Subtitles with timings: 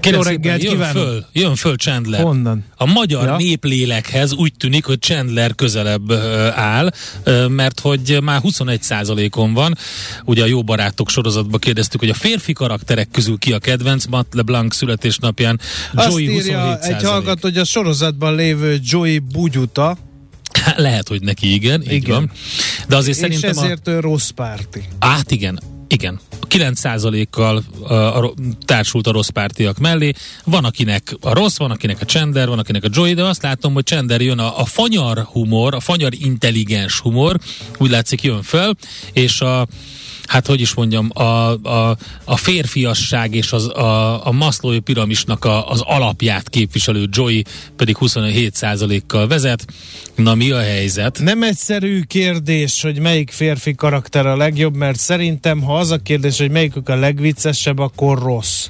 [0.00, 1.02] Kérem Jó reggelt jön kívánok!
[1.02, 2.22] föl, jön föl Chandler.
[2.22, 2.64] Honnan?
[2.76, 3.36] A magyar Ja.
[3.36, 6.12] néplélekhez úgy tűnik, hogy Chandler közelebb
[6.54, 6.90] áll,
[7.48, 9.76] mert hogy már 21%-on van.
[10.24, 14.34] Ugye a Jó Barátok sorozatban kérdeztük, hogy a férfi karakterek közül ki a kedvenc, Matt
[14.34, 15.60] LeBlanc születésnapján
[15.94, 16.82] Azt Joey írja 27%.
[16.82, 19.96] egy hallgató, hogy a sorozatban lévő Joey Bugyuta,
[20.76, 22.14] Lehet, hogy neki igen, így Igen.
[22.14, 22.30] van.
[22.88, 23.64] De azért és szerintem a...
[23.64, 24.82] ezért ő rossz párti.
[24.98, 26.20] Át igen, igen.
[26.54, 30.12] 9%-kal a, a, társult a rossz pártiak mellé.
[30.44, 33.74] Van akinek a rossz, van akinek a Chandler, van akinek a Joey, de azt látom,
[33.74, 37.38] hogy Chandler jön a, a fanyar humor, a fanyar intelligens humor,
[37.78, 38.76] úgy látszik jön fel,
[39.12, 39.66] és a
[40.26, 45.70] hát hogy is mondjam, a, a, a férfiasság és az, a, a Maslow'i piramisnak a,
[45.70, 47.42] az alapját képviselő Joey
[47.76, 49.64] pedig 27%-kal vezet.
[50.14, 51.18] Na mi a helyzet?
[51.22, 56.38] Nem egyszerű kérdés, hogy melyik férfi karakter a legjobb, mert szerintem, ha az a kérdés,
[56.38, 58.66] hogy melyikük a legviccesebb, akkor rossz.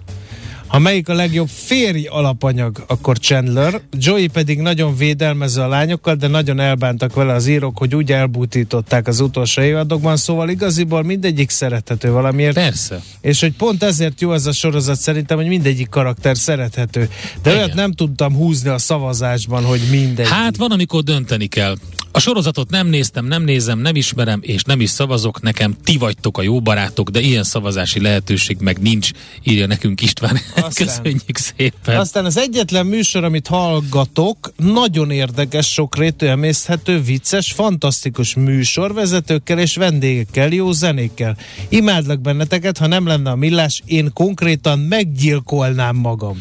[0.75, 3.81] Ha melyik a legjobb férj alapanyag, akkor Chandler.
[3.99, 9.07] Joey pedig nagyon védelmező a lányokkal, de nagyon elbántak vele az írók, hogy úgy elbutították
[9.07, 12.55] az utolsó évadokban, szóval igaziból mindegyik szerethető valamiért.
[12.55, 13.03] Persze.
[13.21, 17.09] És hogy pont ezért jó ez a sorozat szerintem, hogy mindegyik karakter szerethető.
[17.43, 17.63] De Igen.
[17.63, 20.29] olyat nem tudtam húzni a szavazásban, hogy mindegy.
[20.29, 21.77] Hát van, amikor dönteni kell.
[22.17, 25.41] A sorozatot nem néztem, nem nézem, nem ismerem, és nem is szavazok.
[25.43, 29.11] Nekem ti vagytok a jó barátok, de ilyen szavazási lehetőség meg nincs,
[29.43, 30.39] írja nekünk István.
[30.55, 30.71] Aztán.
[30.87, 31.97] Köszönjük szépen.
[31.97, 40.53] Aztán az egyetlen műsor, amit hallgatok, nagyon érdekes, sokrétű, emészhető, vicces, fantasztikus műsorvezetőkkel és vendégekkel,
[40.53, 41.37] jó zenékkel.
[41.69, 46.39] Imádlak benneteket, ha nem lenne a millás, én konkrétan meggyilkolnám magam.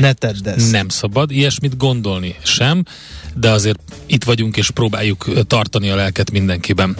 [0.00, 0.70] Ne tedd ezt.
[0.70, 2.84] Nem szabad ilyesmit gondolni sem,
[3.34, 6.96] de azért itt vagyunk és próbáljuk tartani a lelket mindenkiben.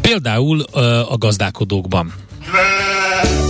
[0.00, 0.60] Például
[1.08, 2.12] a gazdálkodókban.
[2.52, 3.49] Nem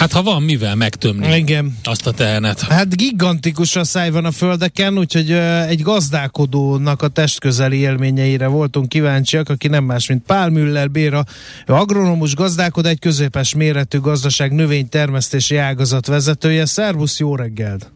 [0.00, 1.76] Hát ha van mivel megtömni Igen.
[1.84, 2.60] azt a tehenet.
[2.60, 5.30] Hát gigantikus a száj van a földeken, úgyhogy
[5.68, 11.24] egy gazdálkodónak a testközeli élményeire voltunk kíváncsiak, aki nem más, mint Pál Müller Béra,
[11.66, 16.64] ő agronomus gazdálkodó, egy középes méretű gazdaság növénytermesztési ágazat vezetője.
[16.66, 17.92] Szervusz, jó reggelt!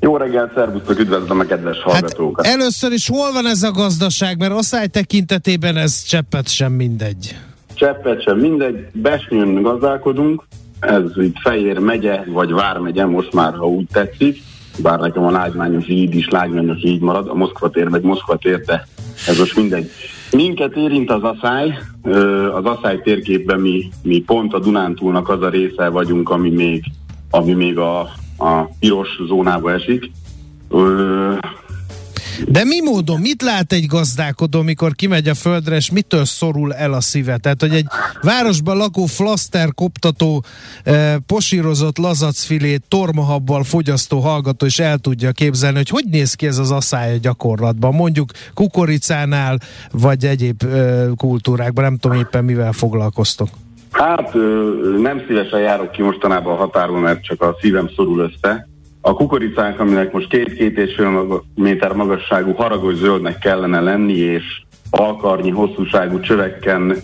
[0.00, 2.46] Jó reggelt, szervusztok, üdvözlöm a kedves Hát hallgatókat.
[2.46, 7.36] először is hol van ez a gazdaság, mert oszály tekintetében ez cseppet sem mindegy.
[7.74, 10.42] Cseppet sem mindegy, Besnyőn gazdálkodunk,
[10.80, 14.42] ez itt Fejér megye, vagy Vármegye, most már, ha úgy tetszik,
[14.82, 18.60] bár nekem a lágymányos így is lágymányos így marad, a Moszkva tér meg Moszkva tér,
[18.60, 18.86] de
[19.26, 19.90] ez most mindegy.
[20.32, 21.78] Minket érint az asszály,
[22.54, 26.84] az asszály térképben mi, mi pont a Dunántúlnak az a része vagyunk, ami még,
[27.30, 28.00] ami még a,
[28.38, 30.10] a piros zónába esik.
[32.44, 36.92] De mi módon, mit lát egy gazdálkodó, mikor kimegy a földre, és mitől szorul el
[36.92, 37.36] a szíve?
[37.36, 37.86] Tehát, hogy egy
[38.22, 40.44] városban lakó flaster koptató,
[40.84, 46.58] eh, posírozott lazacfilét tormahabbal fogyasztó hallgató is el tudja képzelni, hogy hogy néz ki ez
[46.58, 49.58] az asszály a gyakorlatban, mondjuk kukoricánál,
[49.92, 53.48] vagy egyéb eh, kultúrákban, nem tudom éppen mivel foglalkoztok.
[53.90, 54.34] Hát
[54.98, 58.68] nem szívesen járok ki mostanában a határon, mert csak a szívem szorul össze.
[59.06, 65.50] A kukoricánk, aminek most két-két és fél méter magasságú haragos zöldnek kellene lenni, és alkarnyi
[65.50, 66.96] hosszúságú csöveken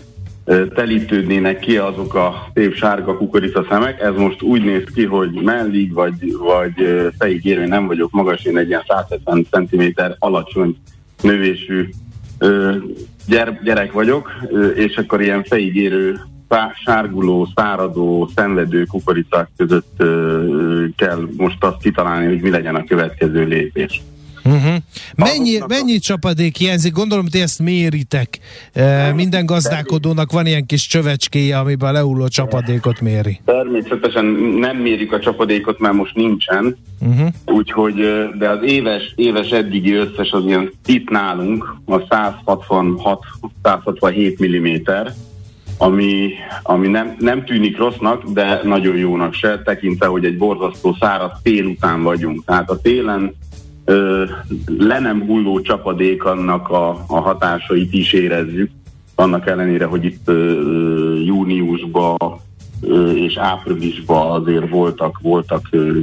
[0.45, 4.01] ö, telítődnének ki azok a szép sárga kukorica szemek.
[4.01, 6.73] Ez most úgy néz ki, hogy mellig vagy, vagy
[7.19, 9.83] fejig nem vagyok magas, én egy ilyen 170 cm
[10.19, 10.77] alacsony
[11.21, 11.89] növésű
[13.63, 14.31] gyerek vagyok,
[14.75, 15.75] és akkor ilyen fejig
[16.53, 22.83] szá- sárguló, száradó, szenvedő kukoricák között ö, kell most azt kitalálni, hogy mi legyen a
[22.83, 24.01] következő lépés.
[24.45, 24.75] Uh-huh.
[25.15, 26.93] Mennyi, mennyi csapadék hiányzik?
[26.93, 28.39] Gondolom, hogy ezt méritek.
[28.73, 33.39] E, minden gazdálkodónak van ilyen kis csövecskéje, amiben a lehulló csapadékot méri.
[33.45, 34.25] Természetesen
[34.59, 36.77] nem mérik a csapadékot, mert most nincsen.
[36.99, 37.27] Uh-huh.
[37.45, 37.95] Úgyhogy,
[38.37, 41.97] de az éves, éves eddigi összes az ilyen itt nálunk, a
[43.63, 44.75] 166-167 mm,
[45.77, 46.29] ami,
[46.63, 51.65] ami nem, nem tűnik rossznak, de nagyon jónak se, tekintve, hogy egy borzasztó száraz tél
[51.65, 52.45] után vagyunk.
[52.45, 53.35] Tehát a télen
[53.85, 54.23] ö,
[54.77, 58.71] le nem hulló csapadék annak a, a hatásait is érezzük,
[59.15, 62.17] annak ellenére, hogy itt ö, júniusban
[63.15, 65.99] és áprilisban azért voltak, voltak ö,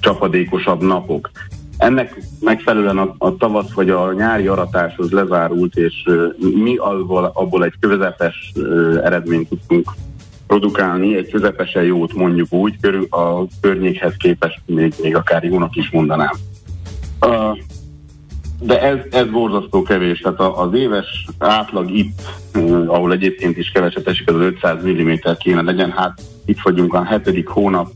[0.00, 1.30] csapadékosabb napok.
[1.78, 6.08] Ennek megfelelően a, a tavasz vagy a nyári aratáshoz lezárult, és
[6.38, 8.52] mi abból, abból egy közepes
[9.02, 9.90] eredményt tudtunk
[10.46, 15.90] produkálni, egy közepesen jót mondjuk úgy, körül a környékhez képest még, még akár jónak is
[15.90, 16.34] mondanám.
[17.20, 17.58] Uh,
[18.60, 22.20] de ez, ez borzasztó kevés, tehát az éves átlag itt,
[22.86, 27.48] ahol egyébként is keveset esik, az 500 mm kéne legyen, hát itt vagyunk a hetedik
[27.48, 27.88] hónap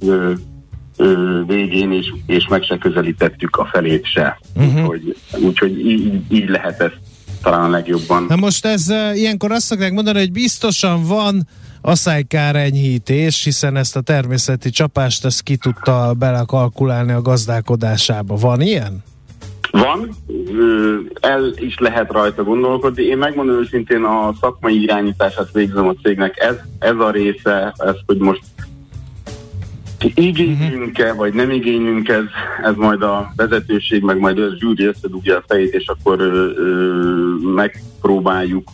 [1.46, 4.40] végén, és, és meg se közelítettük a felét se.
[4.54, 4.88] Uh-huh.
[4.88, 6.98] Úgyhogy, úgyhogy így, így lehet ezt
[7.42, 8.24] talán a legjobban.
[8.28, 11.46] Na most ez ilyenkor azt szokták mondani, hogy biztosan van
[11.80, 18.36] asszálykár enyhítés, hiszen ezt a természeti csapást ezt ki tudta belekalkulálni a gazdálkodásába.
[18.36, 19.02] Van ilyen?
[19.70, 20.16] Van,
[21.20, 23.02] el is lehet rajta gondolkodni.
[23.02, 26.38] Én megmondom őszintén a szakmai irányítását végzem a cégnek.
[26.38, 28.40] Ez, ez a része, ez, hogy most
[30.14, 32.24] igényünk-e, vagy nem igényünk ez,
[32.62, 37.34] ez majd a vezetőség, meg majd a zsűri összedugja a fejét, és akkor ö, ö,
[37.54, 38.68] megpróbáljuk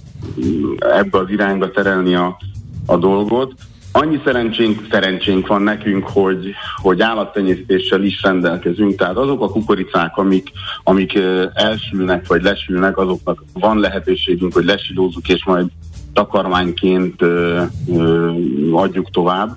[0.79, 2.39] ebbe az irányba terelni a,
[2.87, 3.53] a dolgot.
[3.93, 10.51] Annyi szerencsénk, szerencsénk van nekünk, hogy, hogy állattenyésztéssel is rendelkezünk, tehát azok a kukoricák, amik,
[10.83, 11.19] amik
[11.53, 15.67] elsülnek vagy lesülnek, azoknak van lehetőségünk, hogy lesilózzuk, és majd
[16.13, 17.63] takarmányként ö,
[17.93, 18.31] ö,
[18.73, 19.57] adjuk tovább.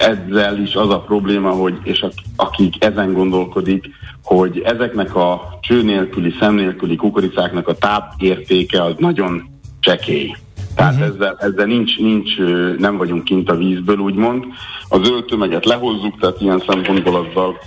[0.00, 2.06] Ezzel is az a probléma, hogy, és
[2.36, 3.90] akik ezen gondolkodik,
[4.22, 9.48] hogy ezeknek a cső nélküli, szem nélküli kukoricáknak a tápértéke az nagyon
[9.80, 10.36] csekély.
[10.74, 11.08] Tehát uh-huh.
[11.08, 12.38] ezzel, ezzel nincs, nincs,
[12.78, 14.44] nem vagyunk kint a vízből, úgymond.
[14.88, 17.58] A zöld tömeget lehozzuk, tehát ilyen szempontból azzal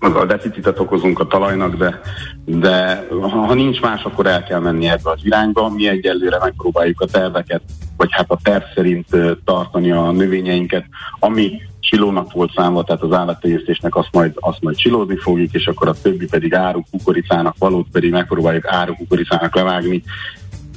[0.00, 2.00] azzal deficitet okozunk a talajnak, de,
[2.44, 5.68] de ha nincs más, akkor el kell menni ebbe az irányba.
[5.68, 7.62] Mi egyelőre megpróbáljuk a terveket,
[7.98, 9.06] vagy hát a terv szerint
[9.44, 10.84] tartani a növényeinket,
[11.18, 15.88] ami silónak volt számva, tehát az állattenyésztésnek azt majd, azt majd silózni fogjuk, és akkor
[15.88, 20.02] a többi pedig áru kukoricának valót pedig megpróbáljuk áru kukoricának levágni,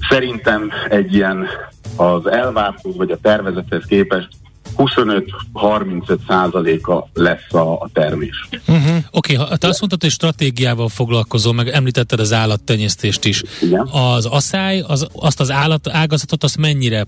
[0.10, 1.48] Szerintem egy ilyen
[1.98, 4.28] az elvártó vagy a tervezethez képest
[4.84, 8.48] 25-35 százaléka lesz a, a termés.
[8.68, 8.96] Uh-huh.
[9.12, 13.44] Oké, okay, te azt mondtad, hogy stratégiával foglalkozol, meg említetted az állattenyésztést is.
[13.62, 13.88] Igen.
[13.88, 17.06] Az asszály, az, azt az állat ágazatot, azt mennyire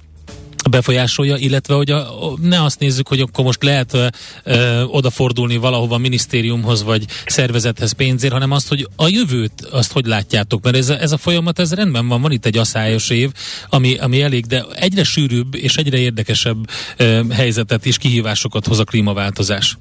[0.69, 2.07] befolyásolja, illetve hogy a,
[2.41, 4.07] ne azt nézzük, hogy akkor most lehet ö,
[4.43, 10.63] ö, odafordulni valahova minisztériumhoz vagy szervezethez pénzért, hanem azt, hogy a jövőt azt hogy látjátok,
[10.63, 13.31] mert ez a, ez a folyamat, ez rendben van, van itt egy asszályos év,
[13.69, 18.83] ami, ami elég, de egyre sűrűbb és egyre érdekesebb ö, helyzetet és kihívásokat hoz a
[18.83, 19.77] klímaváltozás.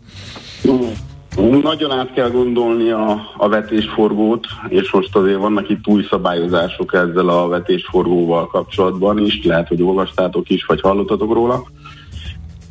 [1.62, 7.28] Nagyon át kell gondolni a, a vetésforgót, és most azért vannak itt új szabályozások ezzel
[7.28, 11.62] a vetésforgóval kapcsolatban is, lehet, hogy olvastátok is, vagy hallottatok róla.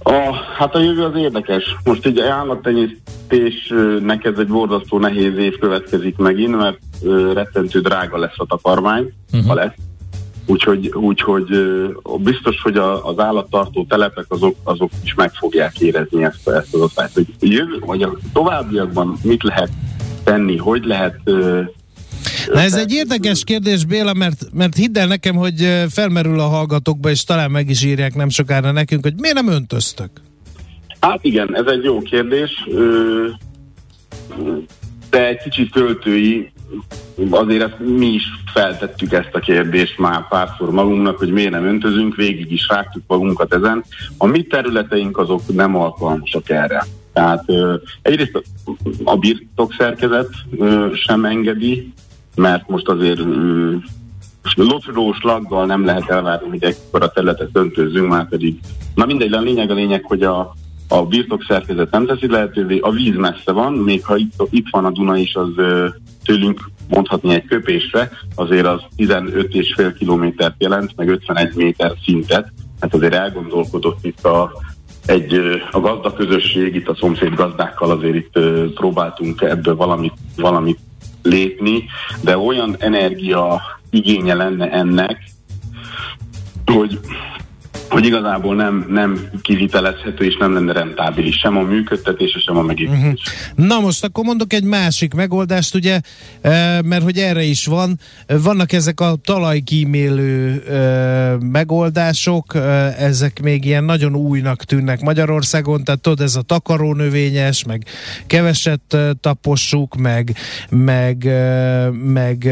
[0.03, 1.75] A, hát a jövő az érdekes.
[1.84, 6.80] Most egy állattenyésztésnek ez egy borzasztó nehéz év következik megint, mert
[7.34, 9.48] rettentő drága lesz a takarmány, uh-huh.
[9.48, 9.74] ha lesz
[10.51, 11.46] Úgyhogy, úgyhogy
[12.17, 16.81] biztos, hogy a, az állattartó telepek azok, azok is meg fogják érezni ezt, ezt az
[16.81, 17.13] osztályt.
[17.13, 19.70] Hogy jövő, vagy a továbbiakban mit lehet
[20.24, 21.20] tenni, hogy lehet
[22.53, 27.10] Na ez egy érdekes kérdés, Béla, mert, mert hidd el nekem, hogy felmerül a hallgatókba,
[27.10, 30.10] és talán meg is írják nem sokára nekünk, hogy miért nem öntöztök?
[31.00, 32.51] Hát igen, ez egy jó kérdés,
[35.10, 36.51] de egy kicsit költői,
[37.30, 38.24] azért ezt mi is
[38.54, 43.54] feltettük ezt a kérdést már párszor magunknak, hogy miért nem öntözünk, végig is rágtuk magunkat
[43.54, 43.84] ezen.
[44.18, 46.86] A mi területeink azok nem alkalmasak erre.
[47.13, 48.72] Tehát ö, egyrészt a,
[49.04, 51.94] a birtokszerkezet ö, sem engedi,
[52.36, 53.75] mert most azért ö,
[54.56, 58.60] locsolós laggal nem lehet elvárni, hogy ekkor a területet öntőzzünk, már pedig.
[58.96, 60.56] Na mindegy, a lényeg a lényeg, hogy a,
[60.91, 64.91] a birtokszerkezet nem teszi lehetővé, a víz messze van, még ha itt, itt van a
[64.91, 65.50] Duna is, az
[66.24, 73.13] tőlünk mondhatni egy köpésre, azért az 15,5 kilométert jelent, meg 51 méter szintet, hát azért
[73.13, 74.51] elgondolkodott itt a,
[75.05, 78.39] egy, a gazda közösség, itt a szomszéd gazdákkal azért itt
[78.74, 80.79] próbáltunk ebből valamit, valamit
[81.24, 81.86] lépni,
[82.24, 85.24] de olyan energia igénye lenne ennek,
[86.65, 87.00] hogy
[87.91, 93.00] hogy igazából nem, nem kivitelezhető és nem lenne rentábilis sem a működtetése, sem a megépítés.
[93.01, 93.67] Uh-huh.
[93.67, 96.00] Na most akkor mondok egy másik megoldást, ugye,
[96.41, 102.60] e, mert hogy erre is van, vannak ezek a talajkímélő e, megoldások, e,
[102.98, 107.86] ezek még ilyen nagyon újnak tűnnek Magyarországon, tehát tudod, ez a takarónövényes, meg
[108.27, 110.36] keveset tapossuk, meg,
[110.69, 111.29] meg,
[112.05, 112.43] meg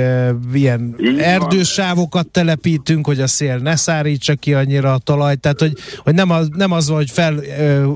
[0.53, 6.01] ilyen erdősávokat telepítünk, hogy a szél ne szárítsa ki annyira a talaj talaj, tehát hogy,
[6.03, 7.35] hogy nem, az, nem az van, hogy fel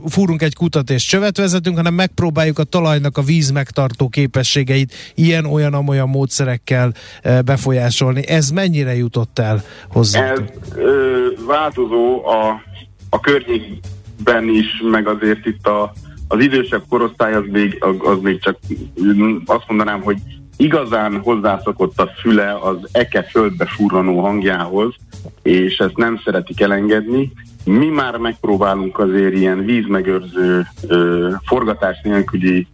[0.09, 5.45] fúrunk egy kutat és csövet vezetünk, hanem megpróbáljuk a talajnak a víz megtartó képességeit ilyen,
[5.45, 6.93] olyan, amolyan módszerekkel
[7.45, 8.27] befolyásolni.
[8.27, 10.31] Ez mennyire jutott el hozzá?
[10.31, 10.39] Ez
[10.75, 12.61] ö, változó a,
[13.09, 15.93] a környékben is, meg azért itt a,
[16.27, 18.57] az idősebb korosztály az még, az még csak
[19.45, 20.17] azt mondanám, hogy
[20.57, 24.95] igazán hozzászokott a füle az eke földbe furranó hangjához,
[25.41, 27.31] és ezt nem szeretik elengedni.
[27.65, 32.67] Mi már megpróbálunk azért ilyen vízmegőrző, ö, forgatás nélküli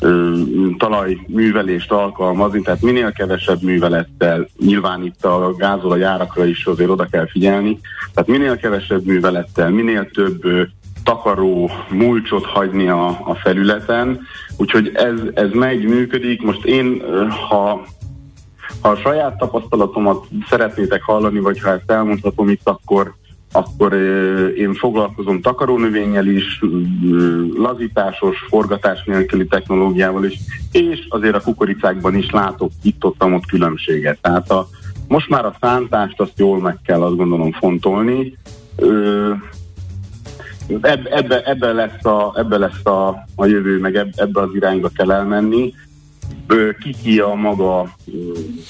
[0.00, 0.38] ö,
[0.78, 7.78] talajművelést alkalmazni, tehát minél kevesebb művelettel, nyilván itt a gázolajárakra is azért oda kell figyelni,
[8.14, 10.62] tehát minél kevesebb művelettel, minél több ö,
[11.04, 14.20] takaró mulcsot hagyni a, a felületen,
[14.56, 16.42] úgyhogy ez, ez megy, működik.
[16.42, 17.02] Most én,
[17.48, 17.82] ha
[18.80, 23.14] ha a saját tapasztalatomat szeretnétek hallani, vagy ha ezt elmondhatom itt, akkor
[23.54, 23.92] akkor
[24.56, 26.60] én foglalkozom takarónövényel is,
[27.56, 30.38] lazításos, forgatás nélküli technológiával is,
[30.70, 34.18] és azért a kukoricákban is látok itt-ott ott különbséget.
[34.20, 34.68] Tehát a,
[35.08, 38.36] most már a szántást azt jól meg kell azt gondolom fontolni.
[40.80, 45.74] Ebbe, ebbe, lesz, a, ebbe lesz a, a jövő, meg ebbe az irányba kell elmenni
[47.02, 47.96] ki a maga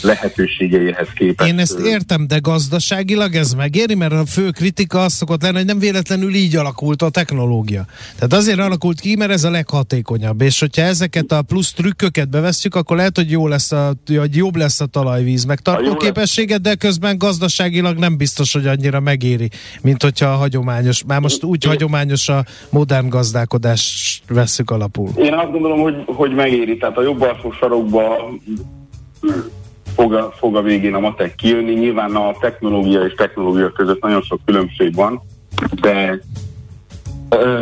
[0.03, 1.51] lehetőségeihez képest.
[1.51, 5.67] Én ezt értem, de gazdaságilag ez megéri, mert a fő kritika az szokott lenni, hogy
[5.67, 7.85] nem véletlenül így alakult a technológia.
[8.15, 12.75] Tehát azért alakult ki, mert ez a leghatékonyabb, és hogyha ezeket a plusz trükköket beveszünk,
[12.75, 16.75] akkor lehet, hogy jó lesz a, hogy jobb lesz a talajvíz meg tartó képessége, de
[16.75, 19.51] közben gazdaságilag nem biztos, hogy annyira megéri,
[19.83, 25.11] mint hogyha a hagyományos, már most úgy hagyományos a modern gazdálkodás veszük alapul.
[25.17, 28.31] Én azt gondolom, hogy, hogy megéri, tehát a jobb alsó sarokba
[29.95, 31.73] fog a, fog a végén a matek kijönni.
[31.73, 35.23] Nyilván a technológia és technológia között nagyon sok különbség van,
[35.81, 36.21] de
[37.29, 37.61] ö,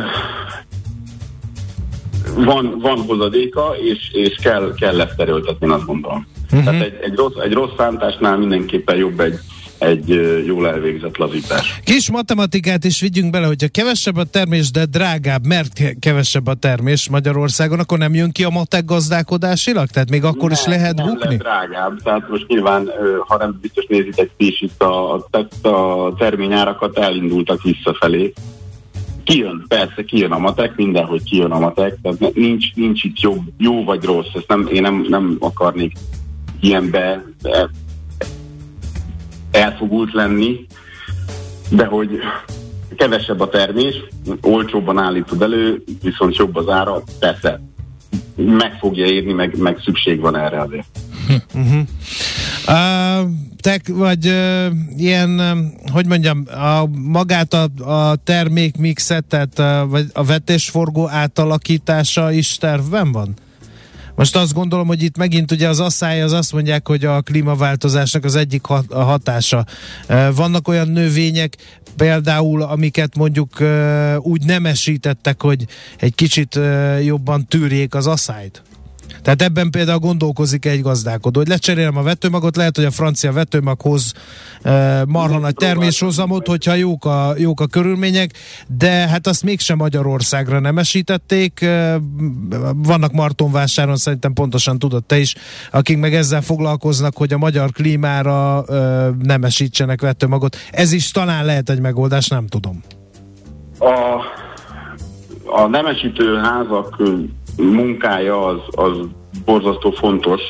[2.34, 6.26] van, van hozadéka, és, és kell, kell ezt erőltetni, azt gondolom.
[6.44, 6.64] Uh-huh.
[6.64, 9.38] Tehát egy, egy, rossz, egy rossz szántásnál mindenképpen jobb egy,
[9.80, 10.08] egy
[10.46, 11.80] jól elvégzett lazítás.
[11.84, 17.08] Kis matematikát is vigyünk bele, hogyha kevesebb a termés, de drágább, mert kevesebb a termés
[17.08, 19.86] Magyarországon, akkor nem jön ki a matek gazdálkodásilag?
[19.86, 21.28] Tehát még akkor nem, is lehet nem bukni?
[21.28, 22.90] Nem drágább, tehát most nyilván,
[23.26, 28.32] ha nem biztos nézitek ti is itt a, a, a terményárakat elindultak visszafelé.
[29.24, 33.84] Kijön, persze kijön a matek, mindenhogy kijön a matek, tehát nincs, nincs itt jobb, jó
[33.84, 35.92] vagy rossz, ezt nem, én nem, nem akarnék
[36.60, 37.24] ilyenbe
[39.50, 40.66] elfogult lenni,
[41.70, 42.10] de hogy
[42.96, 43.94] kevesebb a termés,
[44.40, 47.60] olcsóbban állítod elő, viszont jobb az ára, persze
[48.36, 50.86] meg fogja érni, meg, meg szükség van erre azért.
[51.54, 51.80] Uh-huh.
[52.68, 53.30] Uh,
[53.60, 54.66] te vagy uh,
[54.96, 62.32] ilyen, uh, hogy mondjam, a, magát a, a termékmixet, tehát uh, vagy a vetésforgó átalakítása
[62.32, 63.34] is tervben van?
[64.20, 68.24] Most azt gondolom, hogy itt megint ugye az asszály az azt mondják, hogy a klímaváltozásnak
[68.24, 69.66] az egyik hatása.
[70.34, 71.56] Vannak olyan növények,
[71.96, 73.62] például, amiket mondjuk
[74.18, 75.66] úgy nemesítettek, hogy
[75.98, 76.58] egy kicsit
[77.02, 78.62] jobban tűrjék az asszályt?
[79.22, 84.12] Tehát ebben például gondolkozik egy gazdálkodó, hogy lecserélem a vetőmagot, lehet, hogy a francia vetőmaghoz
[84.62, 88.30] e, marha nagy terméshozamot, hogyha jók a, jók a körülmények,
[88.66, 91.62] de hát azt mégsem Magyarországra nemesítették.
[91.62, 92.00] E,
[92.74, 95.34] vannak Martonvásáron, szerintem pontosan tudod te is,
[95.70, 98.74] akik meg ezzel foglalkoznak, hogy a magyar klímára e,
[99.22, 100.56] nemesítsenek vetőmagot.
[100.70, 102.82] Ez is talán lehet egy megoldás, nem tudom.
[103.78, 104.20] A,
[105.44, 106.96] a nemesítő házak
[107.56, 108.96] munkája az, az
[109.44, 110.40] borzasztó fontos,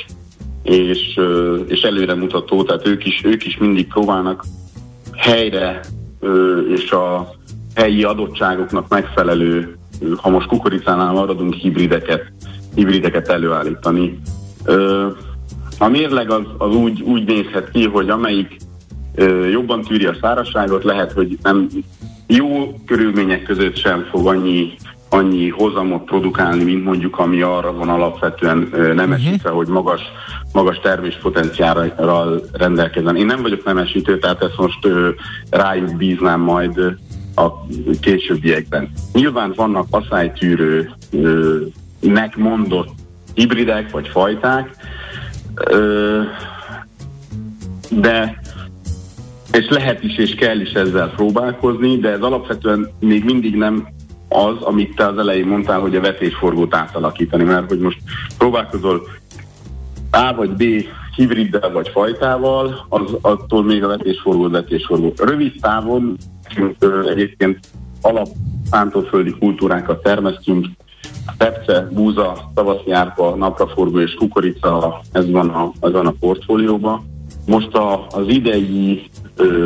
[0.62, 1.20] és,
[1.66, 4.44] és előremutató, tehát ők is, ők is mindig próbálnak
[5.16, 5.80] helyre
[6.74, 7.34] és a
[7.74, 9.76] helyi adottságoknak megfelelő,
[10.16, 12.32] ha most kukoricánál maradunk, hibrideket,
[12.74, 14.20] hibrideket előállítani.
[15.78, 18.56] A mérleg az, az úgy, úgy nézhet ki, hogy amelyik
[19.50, 21.68] jobban tűri a szárazságot, lehet, hogy nem
[22.26, 24.74] jó körülmények között sem fog annyi
[25.10, 29.56] annyi hozamot produkálni, mint mondjuk ami arra van alapvetően nemesítve, uh-huh.
[29.56, 30.00] hogy magas,
[30.52, 33.16] magas terméspotenciálral rendelkezzen.
[33.16, 34.88] Én nem vagyok nemesítő, tehát ezt most
[35.50, 36.78] rájuk bíznám majd
[37.34, 37.66] a
[38.00, 38.90] későbbiekben.
[39.12, 42.88] Nyilván vannak asszálytűrőnek mondott
[43.34, 44.76] hibridek vagy fajták,
[47.90, 48.40] de
[49.52, 53.88] és lehet is és kell is ezzel próbálkozni, de ez alapvetően még mindig nem
[54.32, 57.98] az, amit te az elején mondtál, hogy a vetésforgót átalakítani, mert hogy most
[58.38, 59.02] próbálkozol
[60.10, 60.64] A vagy B
[61.16, 65.12] hibriddel vagy fajtával, az, attól még a vetésforgó vetésforgó.
[65.16, 66.16] Rövid távon
[67.06, 67.58] egyébként
[68.02, 68.28] alap
[68.70, 70.66] szántóföldi kultúrákat termesztünk,
[71.38, 77.04] pepce, búza, tavaszi árpa, napraforgó és kukorica, ez van a, ez van a portfólióban.
[77.46, 79.10] Most a, az idei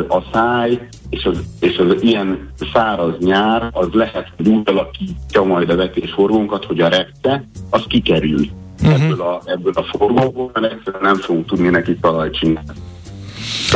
[0.07, 5.69] a száj és az, és az ilyen száraz nyár, az lehet, hogy úgy alakítja majd
[5.69, 8.45] a vetésforgónkat, hogy a repte, az kikerül
[8.83, 9.03] uh-huh.
[9.03, 12.69] ebből, a, ebből a forgóból, mert egyszerűen nem fogunk tudni neki talajt csinálni.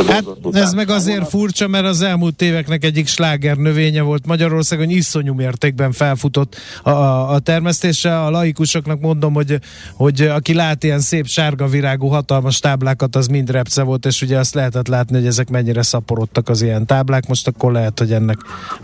[0.06, 5.34] Hát ez meg azért furcsa, mert az elmúlt éveknek egyik sláger növénye volt Magyarországon, iszonyú
[5.34, 6.90] mértékben felfutott a,
[7.32, 8.20] a termesztése.
[8.20, 9.58] A laikusoknak mondom, hogy,
[9.94, 14.38] hogy aki lát ilyen szép sárga virágú hatalmas táblákat, az mind repce volt, és ugye
[14.38, 18.38] azt lehetett látni, hogy ezek mennyire szaporodtak az ilyen táblák, most akkor lehet, hogy ennek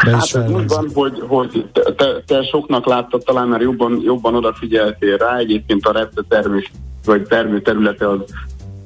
[0.05, 4.01] be hát is ez úgy van, hogy, hogy te, te soknak láttad talán, mert jobban,
[4.05, 6.71] jobban odafigyeltél rá, egyébként a repce termés
[7.05, 8.21] vagy termő területe az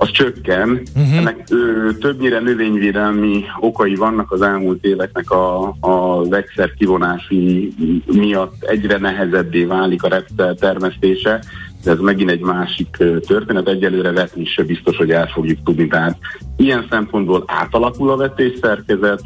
[0.00, 0.82] az csökken.
[0.96, 1.16] Uh-huh.
[1.16, 7.72] Ennek ö, többnyire növényvédelmi okai vannak az elmúlt éveknek a, a vegyszer kivonási
[8.06, 11.42] miatt egyre nehezebbé válik a repszel termesztése,
[11.84, 15.86] de ez megint egy másik történet, egyelőre vetni se biztos, hogy el fogjuk tudni.
[15.86, 16.18] Tehát
[16.56, 19.22] ilyen szempontból átalakul a vetésszerkezet,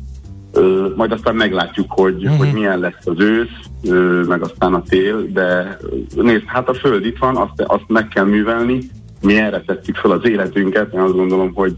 [0.56, 2.38] Ö, majd aztán meglátjuk, hogy, uh-huh.
[2.38, 5.78] hogy milyen lesz az ősz, ö, meg aztán a tél, de
[6.14, 8.78] nézd, hát a föld itt van, azt, azt meg kell művelni,
[9.24, 11.76] mi erre tettük fel az életünket, én azt gondolom, hogy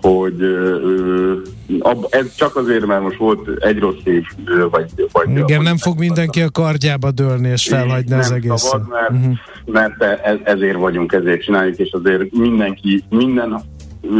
[0.00, 1.36] hogy ö,
[1.78, 4.24] ab, ez csak azért, mert most volt egy rossz év,
[4.70, 4.90] vagy...
[5.12, 8.72] vagy Igen, nem fog mindenki a kardjába dőlni és felhagyni az egész.
[8.88, 9.34] mert, uh-huh.
[9.64, 13.60] mert ez, ezért vagyunk, ezért csináljuk, és azért mindenki, minden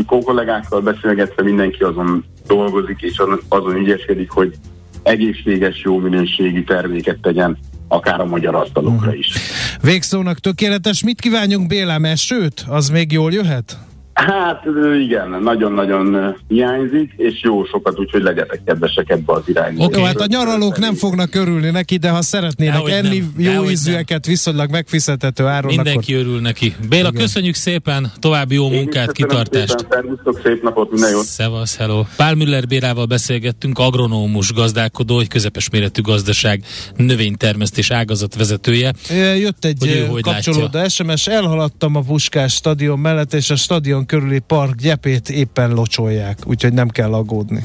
[0.07, 4.55] kollégákkal beszélgetve mindenki azon dolgozik, és azon, azon ügyeskedik, hogy
[5.03, 7.59] egészséges, jó minőségi terméket tegyen
[7.89, 9.46] akár a magyar asztalokra is.
[9.87, 11.03] Végszónak tökéletes.
[11.03, 12.65] Mit kívánjunk Bélám esőt?
[12.69, 13.86] Az még jól jöhet?
[14.17, 14.65] Hát
[15.01, 19.85] igen, nagyon-nagyon hiányzik, és jó sokat, úgyhogy legyetek kedvesek ebbe az irányba.
[19.85, 20.07] Oké, okay.
[20.07, 23.33] hát a nyaralók nem fognak örülni neki, de ha szeretnének Dehogy enni nem.
[23.37, 24.35] jó Dehogy ízűeket nem.
[24.35, 26.27] viszonylag megfizethető áron, Mindenki akkor...
[26.27, 26.75] örül neki.
[26.89, 27.21] Béla, igen.
[27.21, 29.79] köszönjük szépen, további jó Én munkát, kitartást.
[29.79, 31.25] Szépen, szép napot, minden jót.
[31.25, 32.05] Szevasz, hello.
[32.17, 36.63] Pál Müller Bélával beszélgettünk, agronómus gazdálkodó, egy közepes méretű gazdaság
[36.97, 38.93] növénytermesztés ágazat vezetője.
[39.39, 45.29] Jött egy kapcsolódó SMS, elhaladtam a Puskás stadion mellett, és a stadion körüli park gyepét
[45.29, 47.65] éppen locsolják, úgyhogy nem kell aggódni.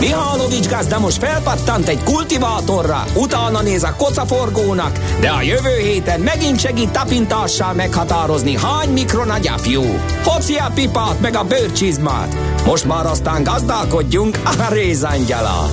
[0.00, 6.60] Mihálovics gazda most felpattant egy kultivátorra, utána néz a kocaforgónak, de a jövő héten megint
[6.60, 9.82] segít tapintással meghatározni, hány mikron a gyapjú.
[10.24, 12.36] Hoci a pipát meg a bőrcsizmát.
[12.66, 15.70] Most már aztán gazdálkodjunk a rézangyala.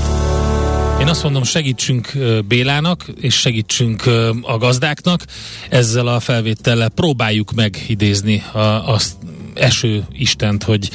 [1.02, 2.12] Én azt mondom, segítsünk
[2.48, 4.06] Bélának, és segítsünk
[4.42, 5.26] a gazdáknak.
[5.70, 9.16] Ezzel a felvétellel próbáljuk meg idézni a, azt
[9.54, 10.90] eső Istent, hogy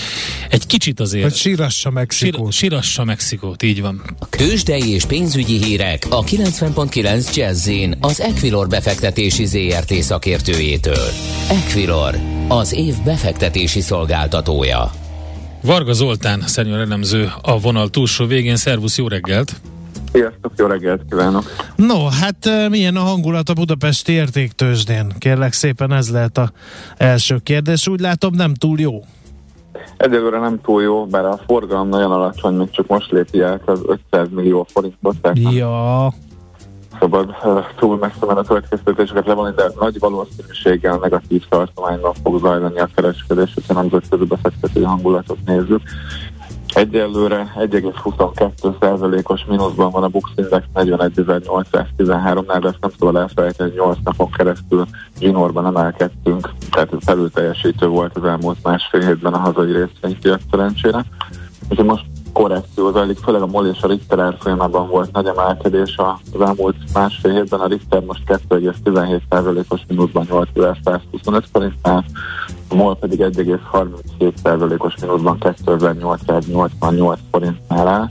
[0.51, 1.25] egy kicsit azért...
[1.25, 2.53] Hogy sírassa Mexikót.
[2.53, 4.03] Sír, sírassa Mexikót, így van.
[4.19, 11.09] A kősdei és pénzügyi hírek a 90.9 jazz az Equilor befektetési ZRT szakértőjétől.
[11.49, 14.93] Equilor, az év befektetési szolgáltatója.
[15.63, 18.57] Varga Zoltán, szenyor elemző a vonal túlsó végén.
[18.57, 19.61] Szervusz, jó reggelt!
[20.17, 21.43] Sziasztok, jó reggelt kívánok!
[21.77, 25.13] No, hát milyen a hangulat a budapesti értéktősdén?
[25.19, 26.51] Kérlek szépen, ez lehet a
[26.97, 27.89] első kérdés.
[27.89, 29.01] Úgy látom, nem túl jó.
[29.97, 33.81] Egyelőre nem túl jó, bár a forgalom nagyon alacsony, még csak most lépi át az
[33.87, 35.17] 500 millió forintot.
[35.33, 36.13] Ja.
[37.01, 42.89] Szabad uh, túl messze a következtetéseket levonni, de nagy valószínűséggel negatív tartományban fog zajlani a
[42.95, 45.81] kereskedés, hogyha nemzetközi befektetői hangulatot nézzük.
[46.77, 53.99] Egyelőre 1,22%-os mínuszban van a Bux Index 41.813-nál, de ezt nem szabad elfelejteni, hogy 8
[54.05, 54.87] napon keresztül
[55.19, 61.05] zsinórban emelkedtünk, tehát felül teljesítő volt az elmúlt másfél hétben a hazai részvénypiac szerencsére.
[61.69, 65.97] Úgyhogy most korrekció zajlik, főleg a MOL és a Richter árfolyamában volt nagy emelkedés
[66.33, 72.05] az elmúlt másfél hétben, a Richter most 2,17%-os mínuszban 8125 forintnál,
[72.69, 78.11] a MOL pedig 1,37%-os mínuszban 2888 forintnál áll.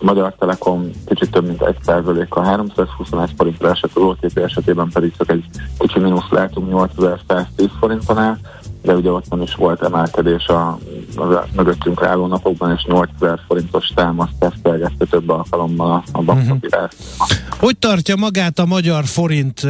[0.00, 5.44] Magyar Telekom kicsit több mint 1%-kal 321 forintra esett, az OTP esetében pedig csak egy
[5.78, 8.38] kicsi mínusz látunk 8110 forintonál,
[8.82, 10.78] de ugye ott nem is volt emelkedés a,
[11.16, 16.94] a mögöttünk álló napokban, és 8000 forintos támaszt tesztelgette több alkalommal a, a bankpapírát.
[16.94, 17.58] Uh-huh.
[17.58, 19.60] Hogy tartja magát a magyar forint?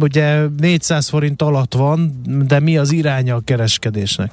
[0.00, 4.32] Ugye 400 forint alatt van, de mi az iránya a kereskedésnek?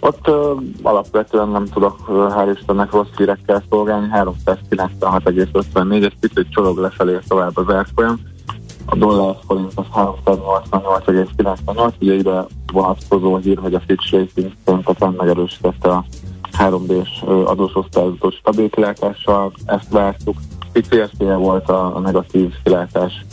[0.00, 7.18] Ott uh, alapvetően nem tudok, hál' Istennek rossz hírekkel szolgálni, 396,54, ez picit csorog lefelé
[7.28, 8.20] tovább az árfolyam.
[8.86, 15.88] A dollár forint az 388,98, ugye ide vonatkozó hír, hogy a Fitch Rating szinteken megerősítette
[15.88, 16.04] a
[16.58, 20.36] 3D-s adós osztályzatos stabil kilátással, ezt vártuk.
[20.72, 23.24] Pici esélye volt a, a negatív kilátás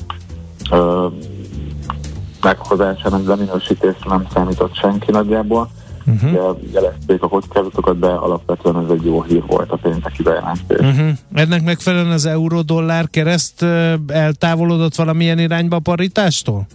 [2.42, 5.70] meghozásának, de minősítésre nem számított senki nagyjából
[6.06, 6.58] uh-huh.
[6.74, 10.80] jelezték a kockázatokat, de alapvetően ez egy jó hír volt a pénteki bejelentés.
[10.80, 11.10] Uh-huh.
[11.34, 13.66] Ennek megfelelően az euró-dollár kereszt
[14.08, 16.66] eltávolodott valamilyen irányba a paritástól?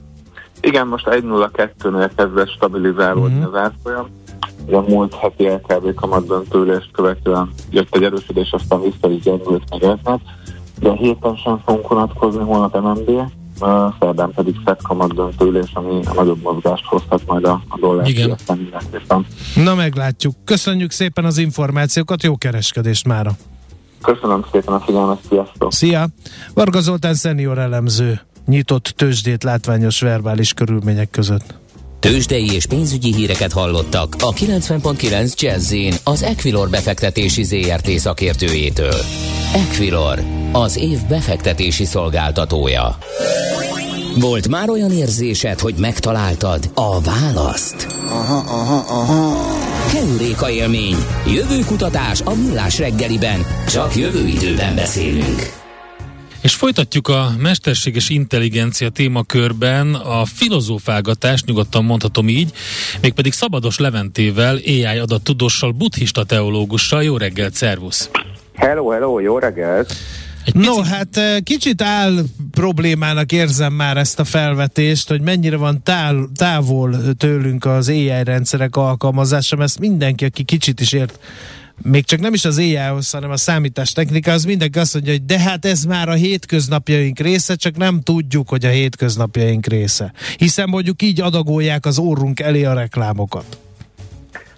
[0.61, 3.55] Igen, most 1.02-nél kezdett stabilizálódni uh-huh.
[3.55, 4.09] az árfolyam.
[4.73, 9.83] A múlt heti LKB kamat döntőlést követően jött egy erősödés, aztán vissza is gyengült meg
[9.83, 10.21] eznek.
[10.81, 13.11] De a héten sem fogunk vonatkozni, holnap MNB,
[14.01, 18.37] szerdán pedig Fed kamat döntőlés, ami a nagyobb mozgást hozhat majd a, a dollár Igen.
[19.55, 20.35] Na meglátjuk.
[20.45, 23.31] Köszönjük szépen az információkat, jó kereskedést mára!
[24.03, 25.73] Köszönöm szépen a figyelmet, sziasztok!
[25.73, 26.07] Szia!
[26.55, 31.55] Varga Zoltán szenior elemző, nyitott tőzsdét látványos verbális körülmények között.
[32.01, 39.01] Tőzsdei és pénzügyi híreket hallottak a 90.9 jazz az Equilor befektetési ZRT szakértőjétől.
[39.55, 42.99] Equilor, az év befektetési szolgáltatója.
[44.21, 47.87] Volt már olyan érzésed, hogy megtaláltad a választ?
[48.09, 49.55] Aha, aha, aha.
[49.93, 55.66] Heuréka élmény, jövőkutatás a millás reggeliben, csak jövő időben beszélünk.
[56.47, 62.53] És folytatjuk a mesterséges intelligencia témakörben a filozófálgatást, nyugodtan mondhatom így,
[63.01, 67.03] mégpedig Szabados Leventével, AI adattudóssal, buddhista teológussal.
[67.03, 68.11] Jó reggelt, szervusz!
[68.55, 69.95] Hello, hello, jó reggelt!
[70.45, 75.83] Egy no, hát eh, kicsit áll problémának érzem már ezt a felvetést, hogy mennyire van
[75.83, 81.19] tál, távol tőlünk az AI rendszerek alkalmazása, mert ezt mindenki, aki kicsit is ért
[81.83, 85.25] még csak nem is az AI-hoz, hanem a számítás technika, az mindenki azt mondja, hogy
[85.25, 90.13] de hát ez már a hétköznapjaink része, csak nem tudjuk, hogy a hétköznapjaink része.
[90.37, 93.59] Hiszen mondjuk így adagolják az orrunk elé a reklámokat.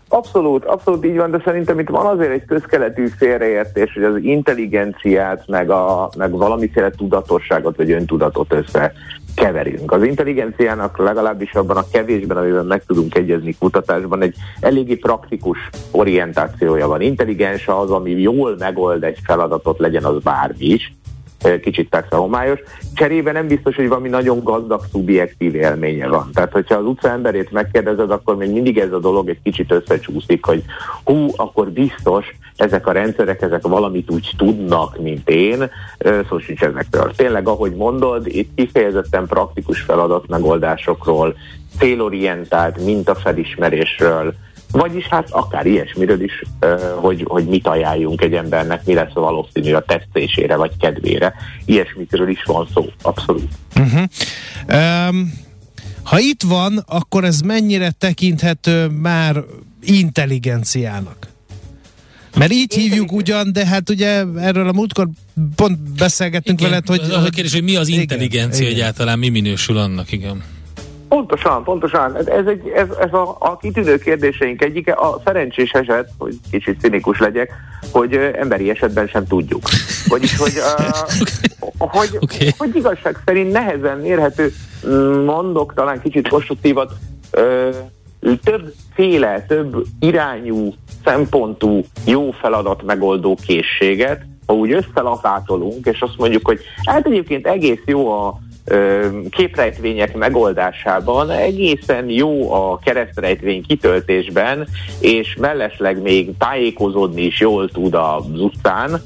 [0.09, 5.47] Abszolút, abszolút így van, de szerintem itt van azért egy közkeletű félreértés, hogy az intelligenciát,
[5.47, 8.93] meg, a, meg valamiféle tudatosságot vagy öntudatot össze
[9.39, 9.93] keverünk.
[9.93, 15.59] Az intelligenciának legalábbis abban a kevésben, amiben meg tudunk egyezni kutatásban, egy eléggé praktikus
[15.91, 17.01] orientációja van.
[17.01, 20.93] Intelligens az, ami jól megold egy feladatot, legyen az bármi is,
[21.63, 22.61] kicsit persze homályos.
[22.95, 26.31] Cserébe nem biztos, hogy valami nagyon gazdag, szubjektív élménye van.
[26.33, 30.45] Tehát, hogyha az utca emberét megkérdezed, akkor még mindig ez a dolog egy kicsit összecsúszik,
[30.45, 30.65] hogy
[31.05, 35.71] hú, akkor biztos ezek a rendszerek, ezek valamit úgy tudnak, mint én,
[36.29, 37.13] szó sincs ezekről.
[37.17, 41.35] Tényleg, ahogy mondod, itt kifejezetten praktikus feladat megoldásokról,
[41.79, 44.35] célorientált mintafelismerésről,
[44.71, 46.43] vagyis hát akár ilyesmiről is,
[46.97, 51.35] hogy, hogy mit ajánljunk egy embernek, mi lesz a valószínű a tetszésére vagy kedvére.
[51.65, 53.49] Ilyesmikről is van szó, abszolút.
[53.77, 54.03] Uh-huh.
[55.09, 55.33] Um,
[56.03, 59.45] ha itt van, akkor ez mennyire tekinthető már
[59.83, 61.29] intelligenciának?
[62.37, 65.09] Mert így hívjuk ugyan, de hát ugye erről a múltkor
[65.55, 67.01] pont beszélgettünk igen, veled, hogy...
[67.01, 70.43] Az a kérdés, hogy mi az intelligencia igen, egyáltalán, mi minősül annak, igen.
[71.09, 72.17] Pontosan, pontosan.
[72.17, 74.93] Ez, egy, ez, ez a, a kitűnő kérdéseink egyike.
[74.93, 77.53] A szerencsés eset, hogy kicsit cinikus legyek,
[77.93, 79.63] hogy emberi esetben sem tudjuk.
[80.09, 82.55] Vagyis, hogy, uh, hogy, okay.
[82.59, 84.53] hogy igazság szerint nehezen mérhető,
[85.25, 86.93] mondok talán kicsit konstruktívat,
[87.37, 87.75] uh,
[88.45, 96.61] többféle, több irányú, szempontú jó feladat megoldó készséget, ha úgy összelapátolunk, és azt mondjuk, hogy
[96.85, 98.39] hát egyébként egész jó a
[99.31, 104.69] képrejtvények megoldásában egészen jó a keresztrejtvény kitöltésben,
[105.01, 109.01] és mellesleg még tájékozódni is jól tud az utcán,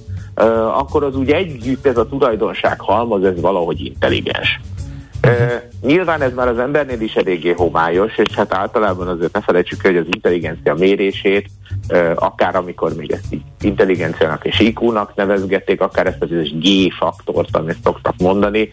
[0.75, 4.61] akkor az úgy együtt ez a tulajdonság halmaz, ez valahogy intelligens.
[5.81, 9.97] Nyilván ez már az embernél is eléggé homályos, és hát általában azért ne felejtsük hogy
[9.97, 11.49] az intelligencia mérését,
[12.15, 18.15] akár amikor még ezt így intelligenciának és IQ-nak nevezgették, akár ezt az G-faktort, amit szoktak
[18.19, 18.73] mondani,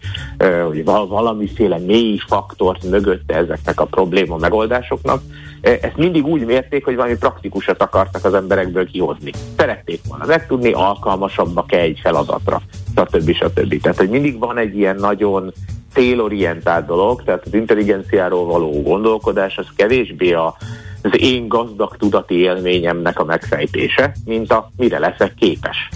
[0.66, 5.22] hogy valamiféle mély faktort mögötte ezeknek a probléma megoldásoknak.
[5.62, 9.32] Ezt mindig úgy mérték, hogy valami praktikusat akartak az emberekből kihozni.
[9.58, 12.62] Szerették volna megtudni, alkalmasabbak-e egy feladatra,
[12.96, 13.34] stb.
[13.34, 13.82] stb.
[13.82, 15.54] Tehát, hogy mindig van egy ilyen nagyon
[15.94, 20.56] célorientált dolog, tehát az intelligenciáról való gondolkodás az kevésbé a,
[21.02, 25.90] az én gazdag tudati élményemnek a megfejtése, mint a mire leszek képes.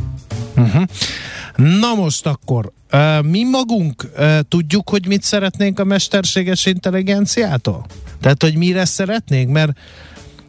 [0.57, 0.83] Uh-huh.
[1.79, 2.71] Na most akkor,
[3.21, 4.05] mi magunk
[4.47, 7.85] tudjuk, hogy mit szeretnénk a mesterséges intelligenciától?
[8.21, 9.51] Tehát, hogy mire szeretnénk?
[9.51, 9.77] Mert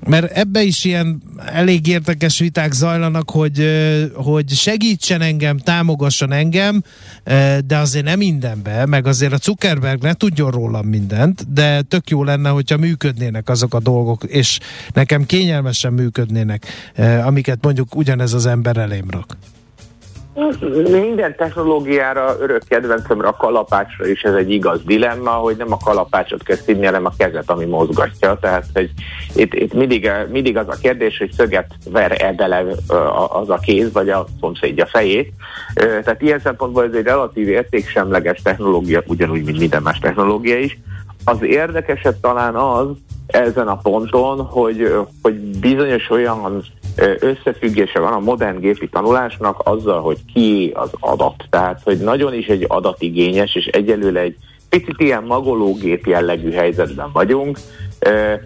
[0.07, 3.71] mert ebbe is ilyen elég érdekes viták zajlanak, hogy,
[4.15, 6.83] hogy segítsen engem, támogasson engem,
[7.65, 12.25] de azért nem mindenbe, meg azért a Zuckerberg ne tudjon rólam mindent, de tök jó
[12.25, 14.59] lenne, hogyha működnének azok a dolgok, és
[14.93, 16.67] nekem kényelmesen működnének,
[17.25, 19.37] amiket mondjuk ugyanez az ember elém rak.
[20.91, 26.43] Minden technológiára örök kedvencemre a kalapácsra is ez egy igaz dilemma, hogy nem a kalapácsot
[26.43, 28.39] kell színni, hanem a kezet, ami mozgatja.
[28.41, 28.91] Tehát hogy
[29.35, 32.65] itt, itt mindig, mindig az a kérdés, hogy szöget ver-e bele
[33.29, 35.33] az a kéz, vagy a szomszédja fejét.
[35.75, 40.79] Tehát ilyen szempontból ez egy relatív értéksemleges technológia, ugyanúgy, mint minden más technológia is.
[41.25, 42.89] Az érdekesebb talán az,
[43.27, 46.39] ezen a ponton, hogy, hogy bizonyos olyan
[47.19, 51.45] összefüggése van a modern gépi tanulásnak azzal, hogy ki az adat.
[51.51, 54.37] Tehát, hogy nagyon is egy adatigényes, és egyelőre egy
[54.69, 57.59] picit ilyen magológép jellegű helyzetben vagyunk.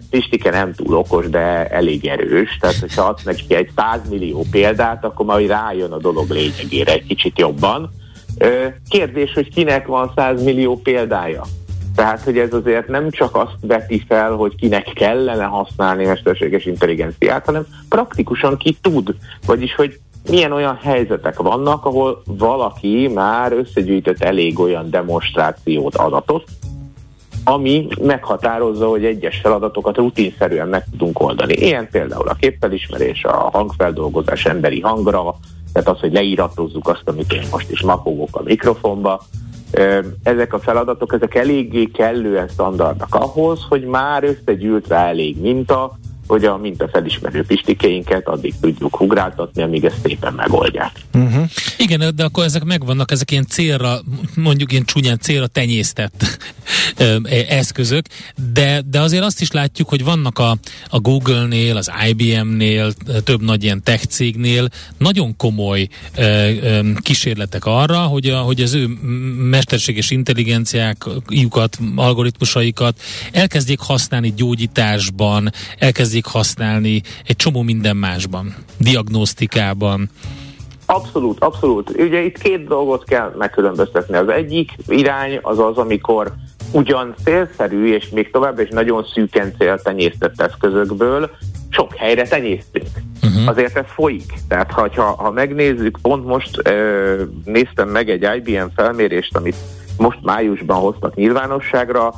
[0.09, 2.57] Pistike nem túl okos, de elég erős.
[2.59, 7.05] Tehát, hogyha adsz neki egy 100 millió példát, akkor majd rájön a dolog lényegére egy
[7.05, 7.89] kicsit jobban.
[8.89, 11.43] Kérdés, hogy kinek van 100 millió példája?
[11.99, 17.45] Tehát, hogy ez azért nem csak azt veti fel, hogy kinek kellene használni mesterséges intelligenciát,
[17.45, 19.15] hanem praktikusan ki tud.
[19.45, 26.43] Vagyis, hogy milyen olyan helyzetek vannak, ahol valaki már összegyűjtött elég olyan demonstrációt, adatot,
[27.43, 31.53] ami meghatározza, hogy egyes feladatokat rutinszerűen meg tudunk oldani.
[31.53, 35.35] Ilyen például a képfelismerés, a hangfeldolgozás emberi hangra,
[35.73, 39.21] tehát az, hogy leíratozzuk azt, amit én most is mapogok a mikrofonba,
[40.23, 45.97] ezek a feladatok, ezek eléggé kellően standardnak ahhoz, hogy már összegyűlt rá elég minta,
[46.29, 50.91] hogy a mintafelismerő pistikéinket addig tudjuk ugráltatni, amíg ezt szépen megoldják.
[51.13, 51.43] Uh-huh.
[51.77, 53.99] Igen, de akkor ezek megvannak, ezek ilyen célra,
[54.35, 56.39] mondjuk ilyen csúnyán célra tenyésztett
[57.49, 58.05] eszközök,
[58.53, 60.57] de, de azért azt is látjuk, hogy vannak a,
[60.89, 67.97] a Google-nél, az IBM-nél, több nagy ilyen tech cégnél nagyon komoly e, e, kísérletek arra,
[67.97, 68.87] hogy, a, hogy az ő
[69.49, 80.09] mesterséges intelligenciákat, algoritmusaikat elkezdjék használni gyógyításban, elkezdjék elkezdik használni egy csomó minden másban, diagnosztikában.
[80.85, 81.89] Abszolút, abszolút.
[81.89, 84.15] Ugye itt két dolgot kell megkülönböztetni.
[84.15, 86.33] Az egyik irány az az, amikor
[86.71, 91.29] ugyan célszerű, és még tovább is nagyon szűken céltenyésztett eszközökből
[91.69, 92.87] sok helyre tenyésztünk.
[93.23, 93.47] Uh-huh.
[93.47, 94.33] Azért ez folyik.
[94.47, 99.55] Tehát ha, ha, ha megnézzük, pont most ö, néztem meg egy IBM felmérést, amit
[99.97, 102.13] most májusban hoztak nyilvánosságra,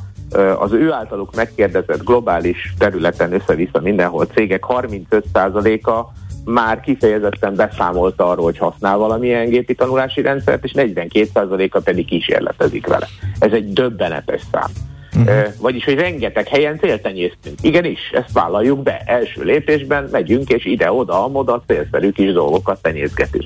[0.60, 6.12] az ő általuk megkérdezett globális területen össze-vissza mindenhol cégek 35%-a
[6.46, 13.08] már kifejezetten beszámolt arról, hogy használ valamilyen gépi tanulási rendszert, és 42%-a pedig kísérletezik vele.
[13.40, 14.70] Ez egy döbbenetes szám.
[15.16, 15.54] Uh-huh.
[15.60, 17.56] Vagyis, hogy rengeteg helyen céltenyésztünk.
[17.62, 19.02] Igenis, ezt vállaljuk be.
[19.06, 23.46] Első lépésben megyünk, és ide-oda, amoda célszerű kis dolgokat tenyészgetünk.